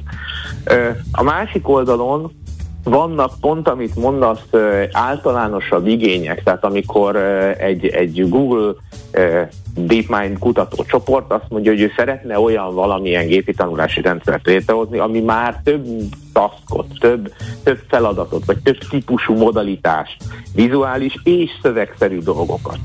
[1.12, 2.32] A másik oldalon
[2.89, 4.48] vannak pont, amit mondasz,
[4.91, 7.15] általánosabb igények, tehát amikor
[7.60, 8.74] egy, egy Google
[9.76, 15.62] DeepMind kutatócsoport azt mondja, hogy ő szeretne olyan valamilyen gépi tanulási rendszert létrehozni, ami már
[15.63, 15.86] több
[16.34, 22.78] taskot, több, több feladatot, vagy több típusú modalitást, vizuális és szövegszerű dolgokat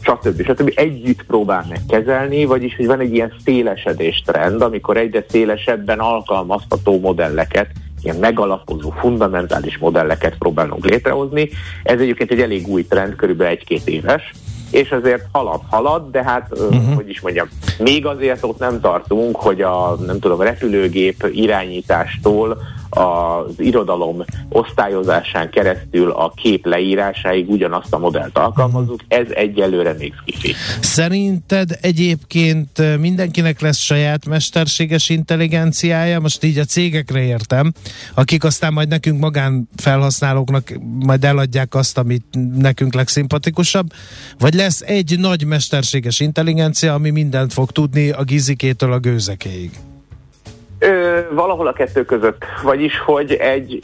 [0.00, 0.42] stb.
[0.42, 0.72] stb.
[0.74, 7.00] együtt próbál meg kezelni, vagyis hogy van egy ilyen szélesedés trend, amikor egyre szélesebben alkalmazható
[7.00, 7.66] modelleket
[8.04, 11.48] ilyen megalapozó, fundamentális modelleket próbálunk létrehozni.
[11.82, 14.32] Ez egyébként egy elég új trend, körülbelül egy-két éves,
[14.70, 16.94] és azért halad, halad, de hát, uh-huh.
[16.94, 22.62] hogy is mondjam, még azért ott nem tartunk, hogy a, nem tudom, repülőgép irányítástól
[22.94, 30.54] az irodalom osztályozásán keresztül a kép leírásáig ugyanazt a modellt alkalmazzuk, ez egyelőre még skifi.
[30.80, 36.20] Szerinted egyébként mindenkinek lesz saját mesterséges intelligenciája?
[36.20, 37.72] Most így a cégekre értem,
[38.14, 42.24] akik aztán majd nekünk magán felhasználóknak majd eladják azt, amit
[42.56, 43.86] nekünk legszimpatikusabb,
[44.38, 49.70] vagy lesz egy nagy mesterséges intelligencia, ami mindent fog tudni a gizikétől a gőzekéig?
[50.84, 52.44] Ö, valahol a kettő között.
[52.62, 53.78] Vagyis, hogy egy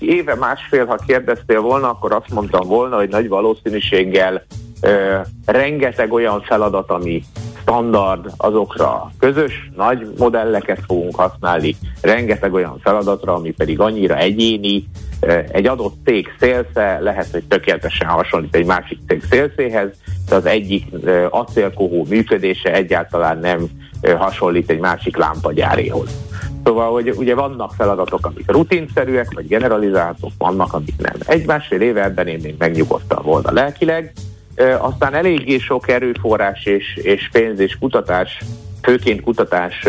[0.00, 4.42] éve másfél, ha kérdeztél volna, akkor azt mondtam volna, hogy nagy valószínűséggel
[4.80, 7.22] ö, rengeteg olyan feladat, ami
[7.60, 14.84] standard, azokra közös nagy modelleket fogunk használni, rengeteg olyan feladatra, ami pedig annyira egyéni,
[15.52, 19.88] egy adott cég szélsze lehet, hogy tökéletesen hasonlít egy másik cég szélszéhez,
[20.28, 20.84] de az egyik
[21.30, 23.66] acélkohó működése egyáltalán nem
[24.16, 26.10] hasonlít egy másik lámpagyáréhoz.
[26.64, 31.14] Szóval, hogy ugye vannak feladatok, amik rutinszerűek, vagy generalizálhatók, vannak, amik nem.
[31.26, 34.12] Egy másfél éve ebben én még megnyugodtam volna lelkileg,
[34.78, 38.38] aztán eléggé sok erőforrás és, és pénz és kutatás,
[38.82, 39.86] főként kutatás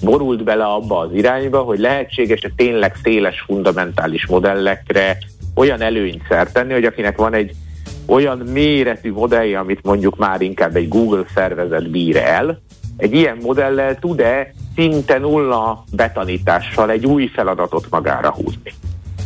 [0.00, 5.18] borult bele abba az irányba, hogy lehetséges hogy tényleg széles fundamentális modellekre
[5.54, 7.52] olyan előnyt szertenni, hogy akinek van egy
[8.06, 12.60] olyan méretű modellje, amit mondjuk már inkább egy Google szervezet bír el,
[12.96, 18.72] egy ilyen modellel tud-e szinte nulla betanítással egy új feladatot magára húzni.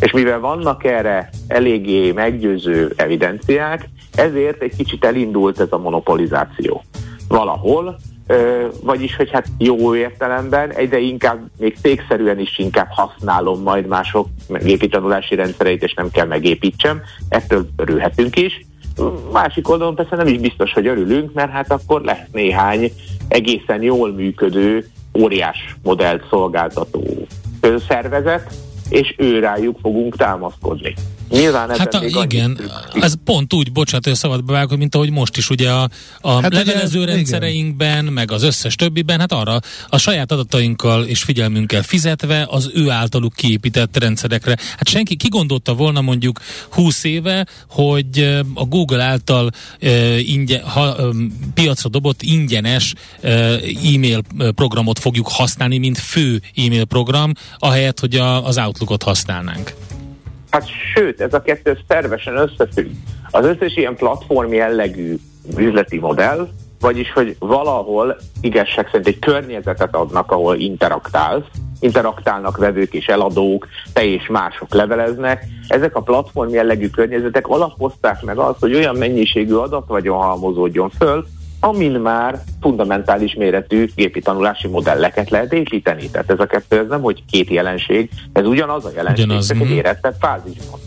[0.01, 6.83] És mivel vannak erre eléggé meggyőző evidenciák, ezért egy kicsit elindult ez a monopolizáció.
[7.29, 7.97] Valahol,
[8.83, 14.89] vagyis, hogy hát jó értelemben, egyre inkább, még cégszerűen is inkább használom majd mások gépi
[14.89, 18.67] tanulási rendszereit, és nem kell megépítsem, ettől örülhetünk is.
[19.33, 22.93] Másik oldalon persze nem is biztos, hogy örülünk, mert hát akkor lesz néhány
[23.29, 24.87] egészen jól működő,
[25.19, 27.27] óriás modellt szolgáltató
[27.89, 28.55] szervezet,
[28.89, 30.95] és ő rájuk fogunk támaszkodni.
[31.31, 32.61] Nyilván hát a, igen,
[32.93, 35.89] ez pont úgy, bocsánat, hogy szabad bevágok, mint ahogy most is ugye a,
[36.21, 38.13] a hát levelező ugye, rendszereinkben, igen.
[38.13, 43.33] meg az összes többiben, hát arra a saját adatainkkal és figyelmünkkel fizetve az ő általuk
[43.35, 44.57] kiépített rendszerekre.
[44.77, 46.41] Hát senki, ki gondolta volna mondjuk
[46.71, 49.51] 20 éve, hogy a Google által
[49.83, 53.31] uh, ingyen, ha, um, piacra dobott ingyenes uh,
[53.95, 54.23] e-mail
[54.55, 59.75] programot fogjuk használni, mint fő e-mail program, ahelyett, hogy a, az Outlookot használnánk.
[60.51, 62.91] Hát sőt, ez a kettő szervesen összefügg.
[63.31, 65.17] Az összes ilyen platform jellegű
[65.57, 66.49] üzleti modell,
[66.81, 71.45] vagyis, hogy valahol igazság szerint egy környezetet adnak, ahol interaktálsz,
[71.81, 75.45] interaktálnak vevők és eladók, te és mások leveleznek.
[75.69, 81.27] Ezek a platform jellegű környezetek alapozták meg azt, hogy olyan mennyiségű adat vagyon halmozódjon föl,
[81.61, 86.11] amin már fundamentális méretű gépi tanulási modelleket lehet építeni.
[86.11, 89.47] Tehát ez a kettő, ez nem, hogy két jelenség, ez ugyanaz a jelenség, ugyanaz.
[89.47, 89.73] csak egy mhm.
[89.73, 90.81] érettebb fázisban.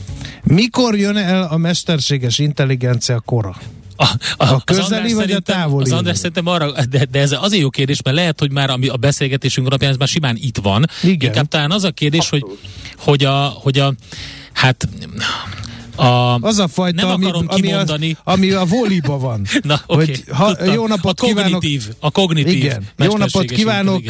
[0.43, 3.55] Mikor jön el a mesterséges intelligencia kora?
[3.95, 4.05] A,
[4.37, 5.83] a, a közeli vagy a távoli?
[5.83, 8.87] Az András szerintem arra, de, de ez azért jó kérdés, mert lehet, hogy már ami
[8.87, 10.85] a beszélgetésünk alapján ez már simán itt van.
[11.03, 11.29] Igen.
[11.29, 12.45] Inkább talán az a kérdés, hogy,
[12.97, 13.93] hogy a, hogy a
[14.53, 14.87] hát
[15.95, 17.85] a, az a fajta, nem ami, ami, a,
[18.23, 19.45] ami a voliba van.
[19.61, 21.97] Na, okay, hogy ha, jó napot a kognitív, kívánok.
[21.99, 22.87] A kognitív igen.
[22.97, 24.03] Jó napot kívánok,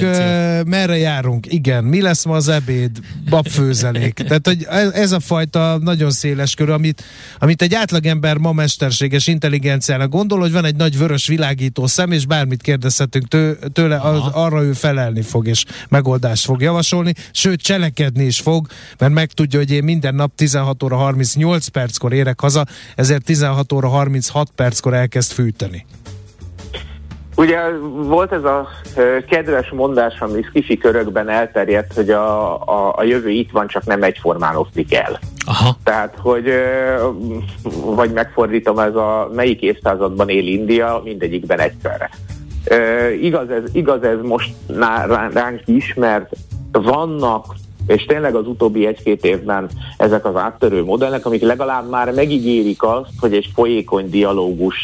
[0.66, 1.46] merre járunk?
[1.50, 1.84] Igen.
[1.84, 2.92] Mi lesz ma az ebéd?
[3.30, 4.14] Babfőzelék.
[4.28, 7.04] Tehát, hogy ez a fajta nagyon széles kör, amit,
[7.40, 12.26] amit egy átlagember ma mesterséges intelligenciának gondol, hogy van egy nagy vörös világító szem, és
[12.26, 18.24] bármit kérdezhetünk tő, tőle, az, arra ő felelni fog, és megoldást fog javasolni, sőt cselekedni
[18.24, 18.68] is fog,
[18.98, 23.88] mert megtudja, hogy én minden nap 16 óra 38 perckor érek haza, ezért 16 óra
[23.88, 25.86] 36 perckor elkezd fűteni.
[27.36, 27.60] Ugye
[27.94, 28.68] volt ez a
[29.30, 34.04] kedves mondás, ami skifi körökben elterjedt, hogy a, a, a jövő itt van, csak nem
[34.04, 35.20] egyformán oszlik el.
[35.46, 35.78] Aha.
[35.84, 36.54] Tehát, hogy
[37.96, 42.10] vagy megfordítom, ez a melyik évszázadban él India, mindegyikben egyszerre.
[43.22, 44.54] Igaz ez, igaz ez most
[45.34, 46.30] ránk is, mert
[46.72, 47.46] vannak
[47.88, 53.10] és tényleg az utóbbi egy-két évben ezek az áttörő modellek, amik legalább már megígérik azt,
[53.20, 54.76] hogy egy folyékony dialógus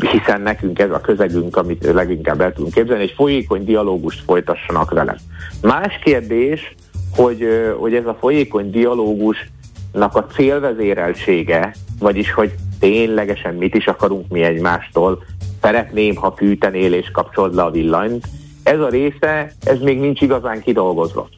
[0.00, 5.16] hiszen nekünk ez a közegünk, amit leginkább el tudunk képzelni, egy folyékony dialógust folytassanak velem.
[5.62, 6.74] Más kérdés,
[7.16, 7.46] hogy,
[7.78, 15.24] hogy ez a folyékony dialógusnak a célvezéreltsége, vagyis hogy ténylegesen mit is akarunk mi egymástól,
[15.62, 18.26] szeretném, ha fűtenél és kapcsolod le a villanyt,
[18.62, 21.28] ez a része, ez még nincs igazán kidolgozva.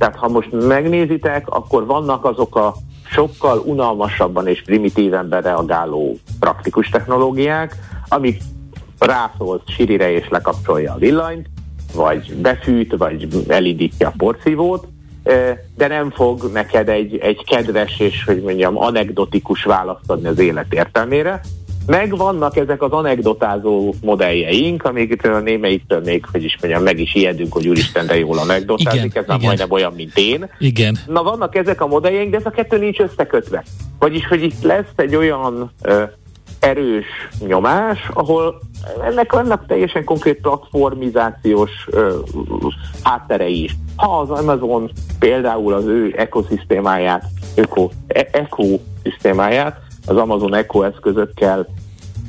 [0.00, 2.74] Tehát ha most megnézitek, akkor vannak azok a
[3.10, 7.76] sokkal unalmasabban és primitíven bereagáló praktikus technológiák,
[8.08, 8.42] amik
[8.98, 11.46] rászólsz Sirire és lekapcsolja a villanyt,
[11.94, 14.86] vagy befűt, vagy elindítja a porszívót,
[15.76, 20.72] de nem fog neked egy, egy kedves és, hogy mondjam, anekdotikus választ adni az élet
[20.72, 21.40] értelmére.
[21.90, 27.52] Meg vannak ezek az anekdotázó modelljeink, amiket némelyiktől még, hogy is mondjam, meg is ijedünk,
[27.52, 30.50] hogy úristen, de jól anekdotázik, igen, ez már majdnem olyan, mint én.
[30.58, 30.98] Igen.
[31.06, 33.64] Na vannak ezek a modelljeink, de ez a kettő nincs összekötve.
[33.98, 36.02] Vagyis, hogy itt lesz egy olyan ö,
[36.60, 37.06] erős
[37.46, 38.60] nyomás, ahol
[39.04, 42.18] ennek vannak teljesen konkrét platformizációs ö,
[43.02, 43.76] hátterei is.
[43.96, 47.24] Ha az Amazon például az ő ekoszisztémáját,
[47.54, 51.66] öko, e- ekoszisztémáját, az Amazon Echo eszközökkel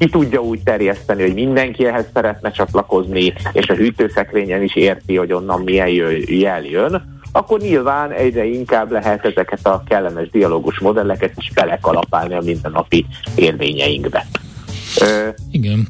[0.02, 5.32] ki tudja úgy terjeszteni, hogy mindenki ehhez szeretne csatlakozni, és a hűtőszekrényen is érti, hogy
[5.34, 5.88] onnan milyen
[6.28, 12.41] jel jön, akkor nyilván egyre inkább lehet ezeket a kellemes dialógus modelleket is belekalapálni a
[12.41, 14.26] mindennapi élményeinkbe.
[15.52, 15.88] Igen.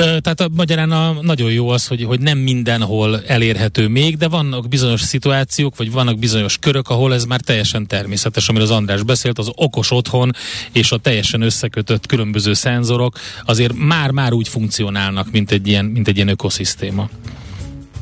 [0.00, 4.68] Tehát a, magyarán a, nagyon jó az, hogy, hogy nem mindenhol elérhető még, de vannak
[4.68, 9.38] bizonyos szituációk, vagy vannak bizonyos körök, ahol ez már teljesen természetes, amiről az András beszélt,
[9.38, 10.30] az okos otthon
[10.72, 16.16] és a teljesen összekötött különböző szenzorok azért már-már úgy funkcionálnak, mint egy ilyen, mint egy
[16.16, 17.08] ilyen ökoszisztéma.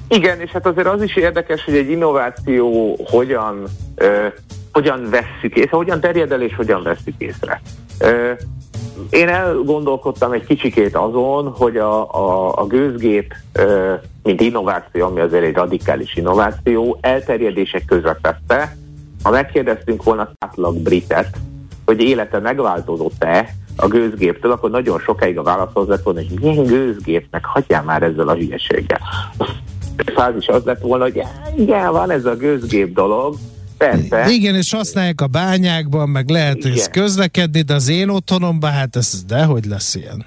[0.08, 3.64] Igen, és hát azért az is érdekes, hogy egy innováció hogyan,
[3.94, 4.26] ö,
[4.72, 7.62] hogyan vesszük észre, hogyan terjed el és hogyan vesszük észre.
[7.98, 8.32] Ö,
[9.10, 13.34] én elgondolkodtam egy kicsikét azon, hogy a, a, a gőzgép,
[14.22, 18.76] mint innováció, ami azért egy radikális innováció, elterjedések közepette,
[19.22, 21.36] ha megkérdeztünk volna átlag britet,
[21.84, 26.64] hogy élete megváltozott-e a gőzgéptől, akkor nagyon sokáig a válasz az lett volna, hogy milyen
[26.64, 29.00] gőzgépnek, hagyjál már ezzel a hülyeséggel.
[30.14, 31.22] Fázis az lett volna, hogy
[31.56, 33.34] igen, van ez a gőzgép dolog,
[33.78, 34.30] Persze.
[34.30, 39.24] Igen, és használják a bányákban, meg lehet ez közlekedni, de az én otthonomban, hát ez
[39.26, 40.24] dehogy lesz ilyen.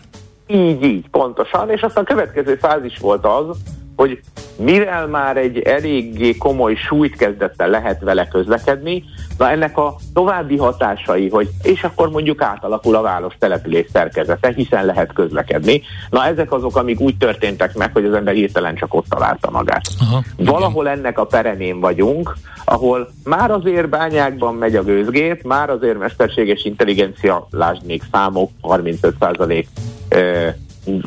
[0.48, 3.58] Így, így, pontosan, és aztán a következő fázis volt az,
[3.96, 4.22] hogy
[4.58, 9.04] mivel már egy eléggé komoly súlyt kezdett el lehet vele közlekedni,
[9.38, 14.86] na ennek a további hatásai, hogy és akkor mondjuk átalakul a város település szerkezete, hiszen
[14.86, 15.82] lehet közlekedni.
[16.10, 19.88] Na ezek azok, amik úgy történtek meg, hogy az ember hirtelen csak ott találta magát.
[20.00, 25.98] Aha, Valahol ennek a perenén vagyunk, ahol már azért bányákban megy a gőzgép, már azért
[25.98, 29.66] mesterséges intelligencia, lásd még számok, 35%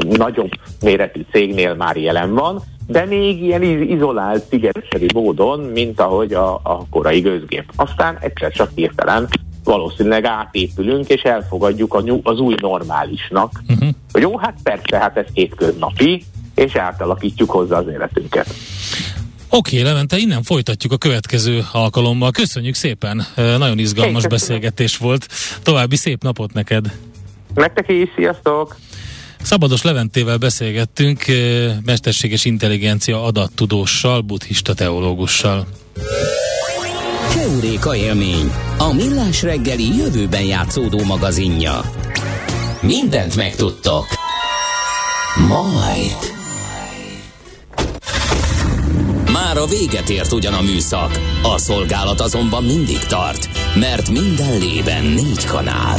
[0.08, 0.50] nagyobb
[0.80, 6.86] méretű cégnél már jelen van, de még ilyen izolált szigetszerű módon, mint ahogy a, a
[6.90, 7.72] korai gőzgép.
[7.76, 9.28] Aztán egyszer csak hirtelen
[9.64, 13.62] valószínűleg átépülünk, és elfogadjuk a, az új normálisnak.
[13.68, 13.88] Uh-huh.
[14.12, 16.24] Hogy jó, hát persze, hát ez hétköznapi,
[16.54, 18.46] és átalakítjuk hozzá az életünket.
[19.52, 22.30] Oké, okay, Levente, innen folytatjuk a következő alkalommal.
[22.30, 25.26] Köszönjük szépen, nagyon izgalmas beszélgetés volt.
[25.62, 26.92] További szép napot neked!
[27.54, 28.76] Nektek is, sziasztok!
[29.43, 31.24] Szabados Leventével beszélgettünk,
[31.84, 35.66] mesterséges intelligencia adattudóssal, buddhista teológussal.
[37.32, 41.80] Keuréka élmény, a millás reggeli jövőben játszódó magazinja.
[42.80, 44.07] Mindent megtudtok.
[45.49, 46.16] Majd.
[49.32, 55.05] Már a véget ért ugyan a műszak, a szolgálat azonban mindig tart, mert minden lében
[55.05, 55.99] négy kanál.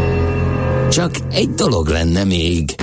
[0.91, 2.75] Csak egy dolog lenne még.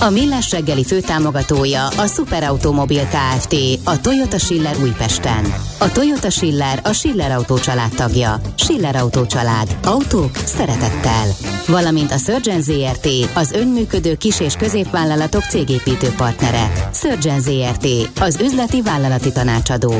[0.00, 3.54] A Millás reggeli főtámogatója a Superautomobil KFT,
[3.84, 5.54] a Toyota Schiller Újpesten.
[5.78, 8.40] A Toyota Schiller a Schiller Autó család tagja.
[8.56, 9.76] Schiller Autó család.
[9.84, 11.26] Autók szeretettel.
[11.66, 16.90] Valamint a Surgeon ZRT, az önműködő kis- és középvállalatok cégépítő partnere.
[16.92, 17.86] Surgeon ZRT,
[18.20, 19.94] az üzleti vállalati tanácsadó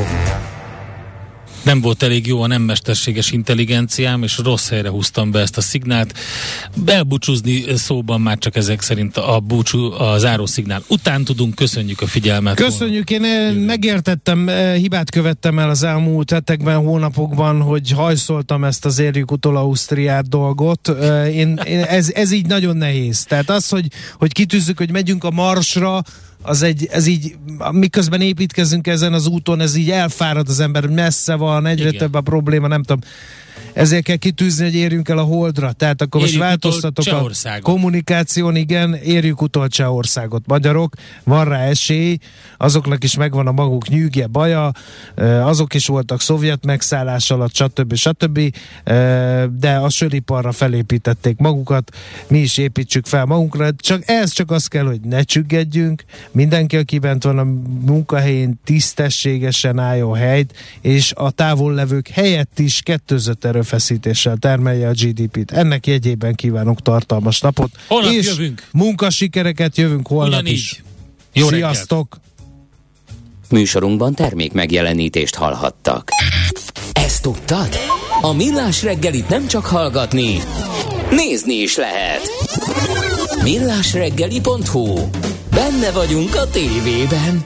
[1.67, 5.61] nem volt elég jó a nem mesterséges intelligenciám, és rossz helyre húztam be ezt a
[5.61, 6.13] szignált.
[6.85, 11.55] Elbúcsúzni szóban már csak ezek szerint a búcsú, a záró szignál után tudunk.
[11.55, 12.55] Köszönjük a figyelmet.
[12.55, 18.85] Köszönjük, én eh, megértettem, eh, hibát követtem el az elmúlt hetekben, hónapokban, hogy hajszoltam ezt
[18.85, 20.89] az érjük utol Ausztriát dolgot.
[20.89, 23.23] Eh, én, én ez, ez így nagyon nehéz.
[23.23, 23.87] Tehát az, hogy,
[24.17, 26.03] hogy kitűzzük, hogy megyünk a marsra,
[26.47, 27.35] az egy, ez így,
[27.71, 31.99] miközben építkezünk ezen az úton, ez így elfárad az ember, messze van, egyre Igen.
[31.99, 33.01] több a probléma, nem tudom.
[33.77, 35.71] Ezért kell kitűzni, hogy érjünk el a holdra.
[35.71, 40.43] Tehát akkor Érjük most változtatok a kommunikáción, igen, érjük utol Csehországot.
[40.45, 42.17] Magyarok, van rá esély,
[42.57, 44.71] azoknak is megvan a maguk nyűgje, baja,
[45.15, 47.95] eh, azok is voltak szovjet megszállás alatt, stb.
[47.95, 48.39] stb.
[48.83, 51.95] eh, De a söriparra felépítették magukat,
[52.27, 56.99] mi is építsük fel magunkra, csak ez csak az kell, hogy ne csüggedjünk, mindenki, aki
[56.99, 57.43] bent van a
[57.85, 65.51] munkahelyén, tisztességesen álljon helyt, és a távol levők helyett is kettőzött erőfeszítéssel termelje a GDP-t.
[65.51, 67.69] Ennek jegyében kívánok tartalmas napot.
[67.87, 68.67] Holnap és jövünk.
[68.71, 70.53] munkasikereket jövünk holnap Ugyanígy.
[70.53, 70.83] is.
[71.33, 71.73] Jó reggelt.
[71.73, 72.19] Sziasztok!
[73.49, 76.09] Műsorunkban termék megjelenítést hallhattak.
[76.91, 77.69] Ezt tudtad?
[78.21, 80.37] A Millás reggelit nem csak hallgatni,
[81.09, 82.21] nézni is lehet.
[83.43, 85.09] Millásreggeli.hu
[85.49, 87.45] Benne vagyunk a tévében.